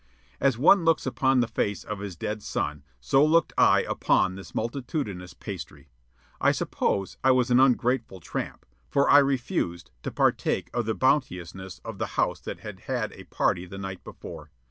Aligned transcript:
As 0.39 0.57
one 0.57 0.83
looks 0.83 1.05
upon 1.05 1.41
the 1.41 1.47
face 1.47 1.83
of 1.83 1.99
his 1.99 2.15
dead 2.15 2.41
son, 2.41 2.83
so 2.99 3.23
looked 3.23 3.53
I 3.55 3.83
upon 3.83 4.33
that 4.33 4.55
multitudinous 4.55 5.35
pastry. 5.35 5.89
I 6.41 6.51
suppose 6.53 7.17
I 7.23 7.29
was 7.29 7.51
an 7.51 7.59
ungrateful 7.59 8.19
tramp, 8.19 8.65
for 8.89 9.07
I 9.11 9.19
refused 9.19 9.91
to 10.01 10.09
partake 10.09 10.71
of 10.73 10.85
the 10.87 10.95
bounteousness 10.95 11.81
of 11.85 11.99
the 11.99 12.07
house 12.17 12.39
that 12.39 12.61
had 12.61 12.79
had 12.79 13.11
a 13.11 13.25
party 13.25 13.67
the 13.67 13.77
night 13.77 14.03
before. 14.03 14.49